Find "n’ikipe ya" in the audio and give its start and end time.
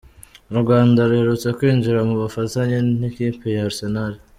2.99-3.63